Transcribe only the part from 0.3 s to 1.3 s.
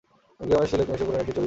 Gilgamesh ছিল মেসোপটেমীয় পুরাণের একটি